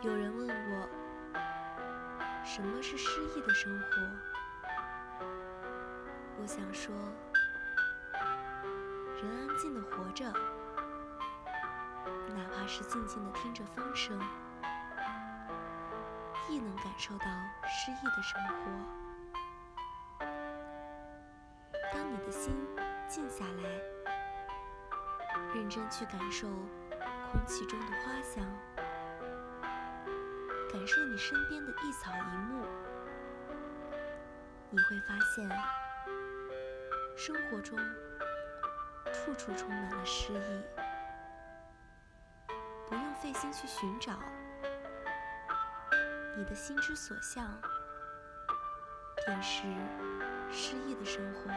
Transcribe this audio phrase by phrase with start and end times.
[0.00, 0.88] 有人问我，
[2.44, 3.86] 什么是诗意的生活？
[6.40, 6.94] 我想说，
[9.20, 10.24] 人安静的活着，
[12.28, 14.16] 哪怕是静静的听着风声，
[16.48, 17.26] 亦能感受到
[17.66, 18.54] 诗意的生活。
[21.92, 22.54] 当你的心
[23.08, 23.68] 静下来，
[25.52, 26.46] 认真去感受
[27.32, 28.48] 空气中的花香。
[30.70, 32.66] 感受你身边的一草一木，
[34.70, 35.48] 你会发现，
[37.16, 37.78] 生活中
[39.12, 40.62] 处处充满了诗意，
[42.86, 44.12] 不用费心去寻找，
[46.36, 47.46] 你的心之所向，
[49.24, 49.62] 便是
[50.50, 51.50] 诗意的生活。